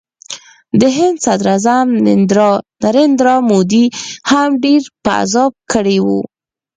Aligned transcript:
د 0.79 0.81
هند 0.97 1.17
صدراعظم 1.25 1.87
نریندرا 2.83 3.35
مودي 3.49 3.85
هم 4.29 4.49
ډېر 4.63 4.81
په 5.03 5.11
عذاب 5.21 5.51
کړی 5.73 5.97
و 6.01 6.07